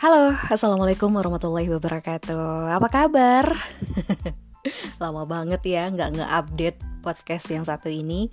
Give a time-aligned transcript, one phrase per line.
[0.00, 3.52] Halo, Assalamualaikum warahmatullahi wabarakatuh Apa kabar?
[5.04, 8.32] Lama banget ya nggak nge-update podcast yang satu ini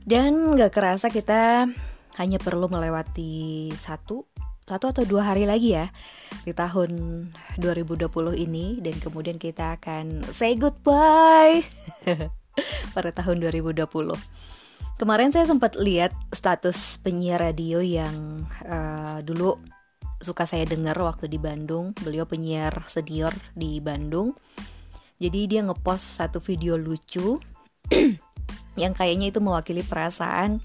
[0.00, 1.68] Dan nggak kerasa kita
[2.16, 4.24] hanya perlu melewati satu
[4.64, 5.92] satu atau dua hari lagi ya
[6.48, 7.28] di tahun
[7.60, 8.08] 2020
[8.40, 11.60] ini dan kemudian kita akan say goodbye
[12.96, 13.84] pada tahun 2020.
[14.96, 19.60] Kemarin saya sempat lihat status penyiar radio yang uh, dulu
[20.24, 21.92] suka saya dengar waktu di Bandung.
[22.00, 24.32] Beliau penyiar senior di Bandung.
[25.20, 27.38] Jadi dia ngepost satu video lucu
[28.82, 30.58] yang kayaknya itu mewakili perasaan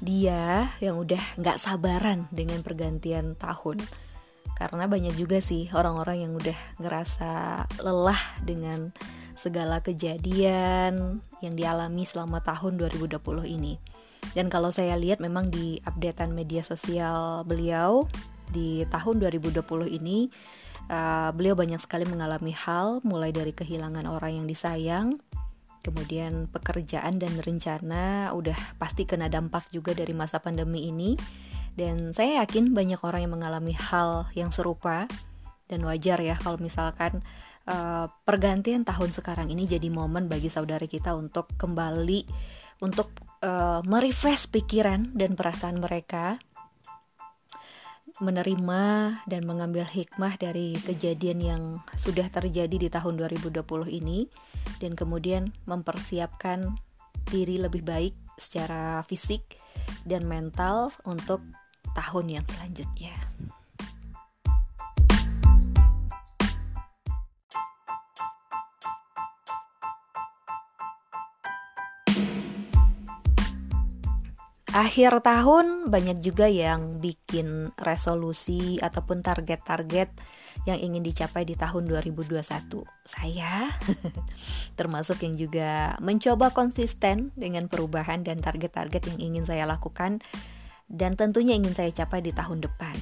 [0.00, 3.82] dia yang udah nggak sabaran dengan pergantian tahun.
[4.54, 7.30] Karena banyak juga sih orang-orang yang udah ngerasa
[7.82, 8.94] lelah dengan
[9.34, 13.18] segala kejadian yang dialami selama tahun 2020
[13.50, 13.82] ini.
[14.38, 18.06] Dan kalau saya lihat memang di updatean media sosial beliau
[18.52, 20.28] di tahun 2020 ini
[20.92, 25.16] uh, beliau banyak sekali mengalami hal mulai dari kehilangan orang yang disayang
[25.82, 31.18] kemudian pekerjaan dan rencana udah pasti kena dampak juga dari masa pandemi ini.
[31.72, 35.10] Dan saya yakin banyak orang yang mengalami hal yang serupa
[35.66, 37.24] dan wajar ya kalau misalkan
[37.64, 42.28] uh, pergantian tahun sekarang ini jadi momen bagi saudara kita untuk kembali
[42.84, 46.36] untuk uh, merefresh pikiran dan perasaan mereka
[48.20, 48.82] menerima
[49.24, 51.62] dan mengambil hikmah dari kejadian yang
[51.96, 54.28] sudah terjadi di tahun 2020 ini
[54.82, 56.76] dan kemudian mempersiapkan
[57.30, 59.56] diri lebih baik secara fisik
[60.04, 61.40] dan mental untuk
[61.94, 63.14] tahun yang selanjutnya.
[74.72, 80.08] Akhir tahun banyak juga yang bikin resolusi ataupun target-target
[80.64, 82.40] yang ingin dicapai di tahun 2021.
[83.04, 83.68] Saya
[84.78, 90.24] termasuk yang juga mencoba konsisten dengan perubahan dan target-target yang ingin saya lakukan
[90.88, 92.96] dan tentunya ingin saya capai di tahun depan.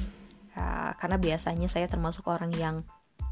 [0.59, 2.83] Uh, karena biasanya saya termasuk orang yang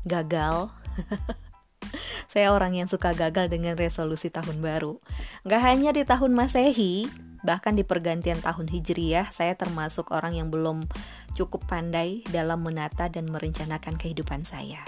[0.06, 0.70] gagal.
[2.32, 5.00] saya orang yang suka gagal dengan resolusi tahun baru.
[5.48, 10.90] Gak hanya di tahun Masehi, Bahkan di pergantian tahun Hijriyah, saya termasuk orang yang belum
[11.38, 14.82] cukup pandai dalam menata dan merencanakan kehidupan saya.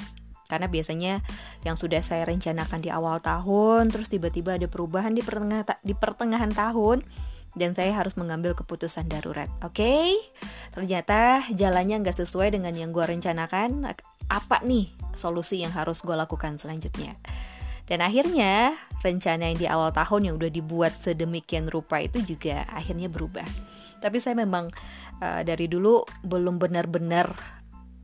[0.50, 1.22] Karena biasanya
[1.62, 6.50] yang sudah saya rencanakan di awal tahun, terus tiba-tiba ada perubahan di pertengahan, di pertengahan
[6.50, 7.06] tahun,
[7.54, 9.46] dan saya harus mengambil keputusan darurat.
[9.62, 10.08] Oke, okay?
[10.74, 13.94] ternyata jalannya nggak sesuai dengan yang gue rencanakan.
[14.30, 17.18] Apa nih solusi yang harus gue lakukan selanjutnya?
[17.90, 23.10] Dan akhirnya rencana yang di awal tahun yang udah dibuat sedemikian rupa itu juga akhirnya
[23.10, 23.44] berubah.
[23.98, 24.70] Tapi saya memang
[25.18, 27.34] uh, dari dulu belum benar-benar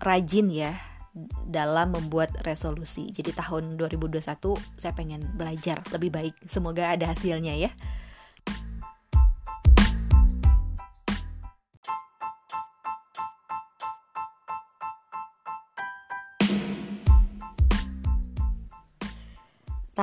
[0.03, 0.75] rajin ya
[1.47, 3.09] dalam membuat resolusi.
[3.15, 4.21] Jadi tahun 2021
[4.77, 6.35] saya pengen belajar lebih baik.
[6.51, 7.71] Semoga ada hasilnya ya.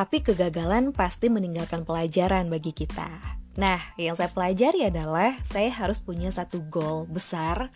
[0.03, 3.07] Tapi kegagalan pasti meninggalkan pelajaran bagi kita.
[3.55, 7.71] Nah, yang saya pelajari adalah saya harus punya satu goal besar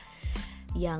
[0.75, 0.99] yang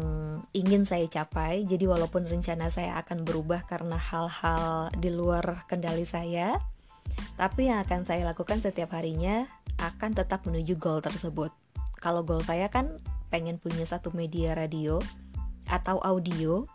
[0.56, 1.68] ingin saya capai.
[1.68, 6.64] Jadi walaupun rencana saya akan berubah karena hal-hal di luar kendali saya,
[7.36, 9.52] tapi yang akan saya lakukan setiap harinya
[9.84, 11.52] akan tetap menuju goal tersebut.
[12.00, 15.04] Kalau goal saya kan pengen punya satu media radio
[15.68, 16.72] atau audio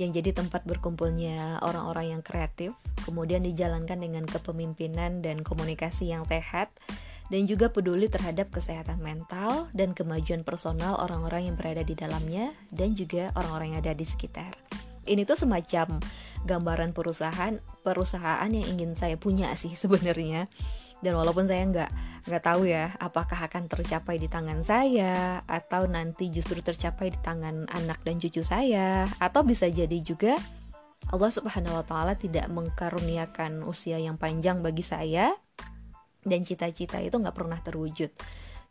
[0.00, 2.72] yang jadi tempat berkumpulnya orang-orang yang kreatif,
[3.04, 6.72] kemudian dijalankan dengan kepemimpinan dan komunikasi yang sehat,
[7.32, 12.92] dan juga peduli terhadap kesehatan mental dan kemajuan personal orang-orang yang berada di dalamnya, dan
[12.92, 14.52] juga orang-orang yang ada di sekitar.
[15.02, 15.98] Ini tuh semacam
[16.46, 20.46] gambaran perusahaan perusahaan yang ingin saya punya sih sebenarnya
[21.02, 21.90] dan walaupun saya nggak
[22.22, 27.66] nggak tahu ya apakah akan tercapai di tangan saya atau nanti justru tercapai di tangan
[27.66, 30.38] anak dan cucu saya atau bisa jadi juga
[31.10, 35.34] Allah Subhanahu wa taala tidak mengkaruniakan usia yang panjang bagi saya
[36.22, 38.10] dan cita-cita itu nggak pernah terwujud.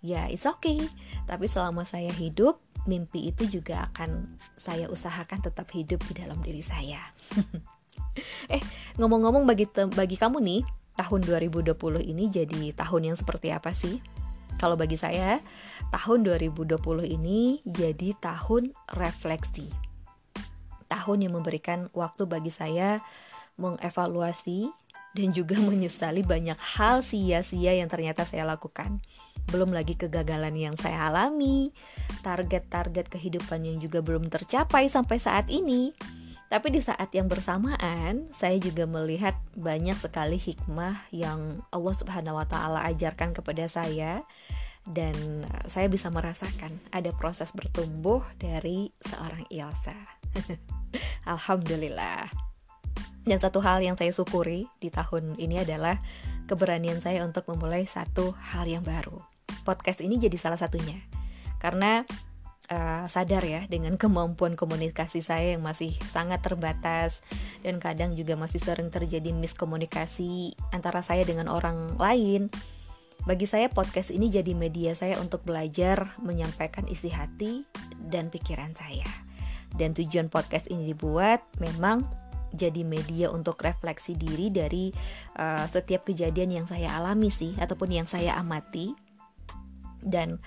[0.01, 0.81] Ya, it's okay.
[1.29, 2.57] Tapi selama saya hidup,
[2.89, 7.03] mimpi itu juga akan saya usahakan tetap hidup di dalam diri saya.
[8.55, 8.63] eh,
[8.97, 10.61] ngomong-ngomong bagi bagi kamu nih,
[11.01, 11.73] tahun 2020
[12.05, 13.97] ini jadi tahun yang seperti apa sih?
[14.61, 15.41] Kalau bagi saya,
[15.89, 16.77] tahun 2020
[17.09, 19.65] ini jadi tahun refleksi.
[20.85, 23.01] Tahun yang memberikan waktu bagi saya
[23.57, 24.69] mengevaluasi
[25.17, 29.01] dan juga menyesali banyak hal sia-sia yang ternyata saya lakukan.
[29.49, 31.73] belum lagi kegagalan yang saya alami,
[32.23, 35.91] target-target kehidupan yang juga belum tercapai sampai saat ini.
[36.51, 42.43] Tapi di saat yang bersamaan, saya juga melihat banyak sekali hikmah yang Allah Subhanahu wa
[42.43, 44.27] taala ajarkan kepada saya
[44.83, 49.95] dan saya bisa merasakan ada proses bertumbuh dari seorang Ilsa.
[51.31, 52.27] Alhamdulillah.
[53.23, 56.03] Dan satu hal yang saya syukuri di tahun ini adalah
[56.51, 59.23] keberanian saya untuk memulai satu hal yang baru.
[59.63, 60.99] Podcast ini jadi salah satunya.
[61.63, 62.03] Karena
[62.71, 67.21] uh, sadar ya dengan kemampuan komunikasi saya yang masih sangat terbatas
[67.61, 72.47] dan kadang juga masih sering terjadi miskomunikasi antara saya dengan orang lain.
[73.21, 77.69] Bagi saya podcast ini jadi media saya untuk belajar menyampaikan isi hati
[78.09, 79.05] dan pikiran saya.
[79.77, 82.01] Dan tujuan podcast ini dibuat memang
[82.51, 84.89] jadi media untuk refleksi diri dari
[85.37, 88.97] uh, setiap kejadian yang saya alami sih ataupun yang saya amati.
[90.01, 90.41] Dan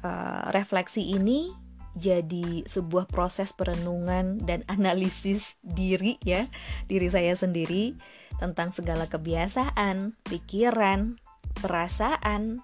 [0.00, 1.63] uh, refleksi ini
[1.94, 6.46] jadi sebuah proses perenungan dan analisis diri ya
[6.90, 7.94] diri saya sendiri
[8.38, 11.22] tentang segala kebiasaan, pikiran,
[11.62, 12.58] perasaan,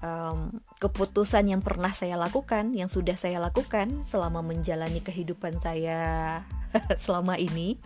[0.00, 6.40] um, keputusan yang pernah saya lakukan, yang sudah saya lakukan selama menjalani kehidupan saya
[7.04, 7.76] selama ini.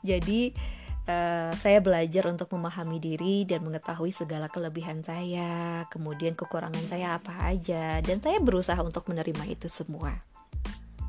[0.00, 0.56] Jadi
[1.06, 7.30] Uh, saya belajar untuk memahami diri dan mengetahui segala kelebihan saya, kemudian kekurangan saya apa
[7.46, 10.18] aja, dan saya berusaha untuk menerima itu semua.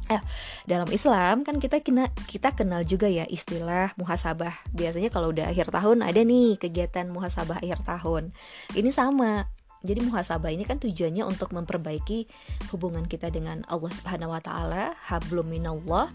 [0.07, 0.21] Eh,
[0.63, 4.55] dalam Islam kan kita kena, kita kenal juga ya istilah muhasabah.
[4.71, 8.31] Biasanya kalau udah akhir tahun ada nih kegiatan muhasabah akhir tahun.
[8.71, 9.51] Ini sama.
[9.83, 12.23] Jadi muhasabah ini kan tujuannya untuk memperbaiki
[12.71, 16.09] hubungan kita dengan Allah Subhanahu wa taala, hablum minallah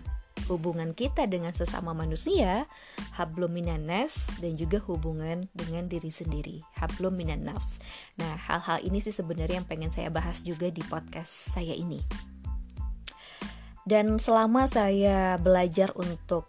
[0.46, 2.66] hubungan kita dengan sesama manusia,
[3.14, 7.82] hablum minanas dan juga hubungan dengan diri sendiri, hablum minan nafs.
[8.18, 12.02] Nah, hal-hal ini sih sebenarnya yang pengen saya bahas juga di podcast saya ini.
[13.82, 16.46] Dan selama saya belajar untuk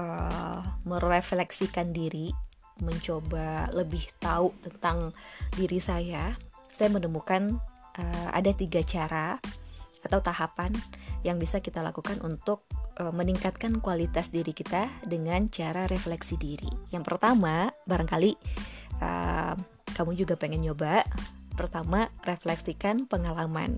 [0.00, 2.32] uh, merefleksikan diri,
[2.80, 5.12] mencoba lebih tahu tentang
[5.52, 6.32] diri saya,
[6.72, 7.60] saya menemukan
[8.00, 9.36] uh, ada tiga cara
[10.04, 10.72] atau tahapan
[11.22, 12.64] yang bisa kita lakukan untuk
[13.00, 16.70] uh, meningkatkan kualitas diri kita dengan cara refleksi diri.
[16.92, 18.32] Yang pertama, barangkali
[19.04, 19.54] uh,
[19.94, 21.04] kamu juga pengen nyoba.
[21.56, 23.76] Pertama, refleksikan pengalaman.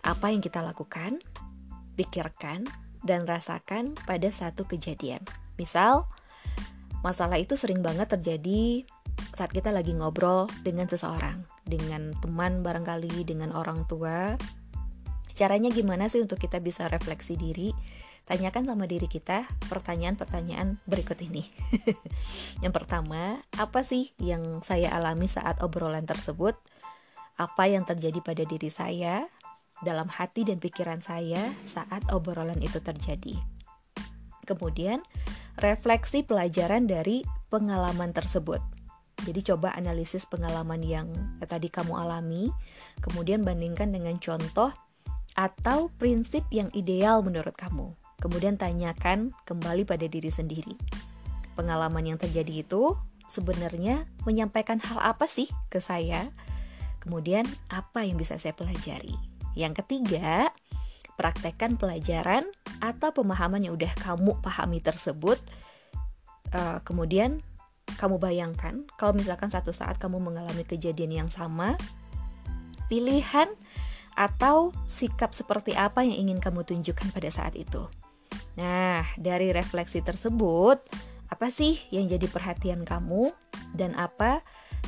[0.00, 1.20] Apa yang kita lakukan,
[1.98, 2.64] pikirkan,
[3.04, 5.22] dan rasakan pada satu kejadian.
[5.60, 6.08] Misal,
[7.06, 8.82] masalah itu sering banget terjadi
[9.32, 14.36] saat kita lagi ngobrol dengan seseorang, dengan teman barangkali, dengan orang tua,
[15.36, 17.68] Caranya gimana sih untuk kita bisa refleksi diri?
[18.24, 21.44] Tanyakan sama diri kita pertanyaan-pertanyaan berikut ini.
[22.64, 26.56] yang pertama, apa sih yang saya alami saat obrolan tersebut?
[27.36, 29.28] Apa yang terjadi pada diri saya,
[29.84, 33.36] dalam hati dan pikiran saya saat obrolan itu terjadi?
[34.48, 35.04] Kemudian,
[35.60, 38.64] refleksi pelajaran dari pengalaman tersebut.
[39.28, 41.12] Jadi coba analisis pengalaman yang
[41.44, 42.48] tadi kamu alami,
[43.04, 44.72] kemudian bandingkan dengan contoh
[45.36, 47.92] atau prinsip yang ideal menurut kamu.
[48.18, 50.72] Kemudian tanyakan kembali pada diri sendiri.
[51.52, 52.96] Pengalaman yang terjadi itu
[53.28, 56.32] sebenarnya menyampaikan hal apa sih ke saya?
[57.04, 59.14] Kemudian apa yang bisa saya pelajari?
[59.52, 60.50] Yang ketiga,
[61.20, 62.48] praktekkan pelajaran
[62.80, 65.40] atau pemahaman yang udah kamu pahami tersebut.
[66.50, 67.44] Uh, kemudian
[68.00, 71.78] kamu bayangkan kalau misalkan satu saat kamu mengalami kejadian yang sama,
[72.86, 73.50] pilihan
[74.16, 77.84] atau sikap seperti apa yang ingin kamu tunjukkan pada saat itu.
[78.56, 80.80] Nah, dari refleksi tersebut,
[81.28, 83.30] apa sih yang jadi perhatian kamu
[83.76, 84.40] dan apa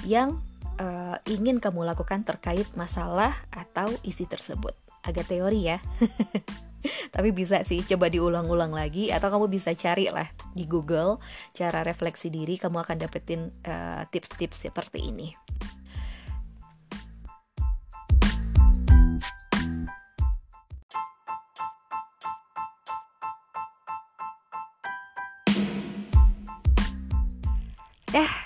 [0.08, 0.40] yang
[0.80, 4.72] uh, ingin kamu lakukan terkait masalah atau isi tersebut?
[5.04, 5.78] Agak teori ya.
[7.14, 11.18] Tapi bisa sih coba diulang-ulang lagi atau kamu bisa cari lah di Google
[11.52, 15.34] cara refleksi diri, kamu akan dapetin eh, tips-tips uh, seperti ini.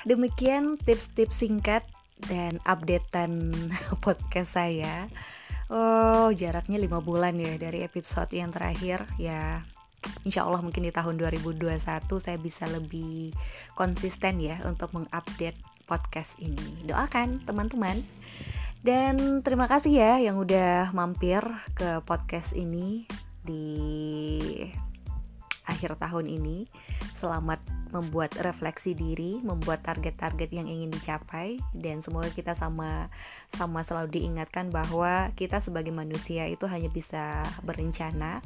[0.09, 1.87] Demikian tips-tips singkat
[2.27, 3.55] dan updatean
[4.05, 5.07] podcast saya.
[5.73, 9.65] Oh, jaraknya 5 bulan ya dari episode yang terakhir ya.
[10.27, 11.79] Insya Allah mungkin di tahun 2021
[12.19, 13.31] saya bisa lebih
[13.79, 16.85] konsisten ya untuk mengupdate podcast ini.
[16.85, 18.03] Doakan teman-teman.
[18.83, 21.39] Dan terima kasih ya yang udah mampir
[21.79, 23.07] ke podcast ini
[23.47, 23.65] di
[25.71, 26.67] akhir tahun ini.
[27.23, 27.63] Selamat
[27.93, 33.13] membuat refleksi diri, membuat target-target yang ingin dicapai dan semoga kita sama
[33.53, 38.41] sama selalu diingatkan bahwa kita sebagai manusia itu hanya bisa berencana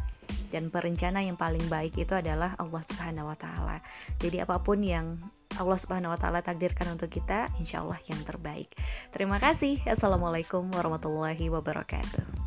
[0.50, 3.78] dan perencana yang paling baik itu adalah Allah Subhanahu wa taala.
[4.18, 5.16] Jadi apa pun yang
[5.56, 8.75] Allah Subhanahu wa taala takdirkan untuk kita, insya Allah yang terbaik.
[9.14, 9.80] Terima kasih.
[9.87, 12.46] Assalamualaikum warahmatullahi wabarakatuh.